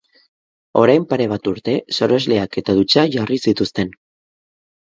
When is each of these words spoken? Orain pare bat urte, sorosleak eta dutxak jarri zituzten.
Orain 0.83 1.03
pare 1.11 1.27
bat 1.33 1.49
urte, 1.51 1.75
sorosleak 1.97 2.59
eta 2.63 2.77
dutxak 2.81 3.15
jarri 3.19 3.41
zituzten. 3.49 3.93